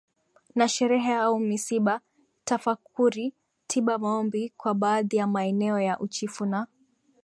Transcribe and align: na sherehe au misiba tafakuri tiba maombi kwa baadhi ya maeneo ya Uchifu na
na 0.55 0.67
sherehe 0.67 1.13
au 1.15 1.39
misiba 1.39 2.01
tafakuri 2.43 3.33
tiba 3.67 3.97
maombi 3.97 4.49
kwa 4.57 4.73
baadhi 4.73 5.17
ya 5.17 5.27
maeneo 5.27 5.79
ya 5.79 5.99
Uchifu 5.99 6.45
na 6.45 6.67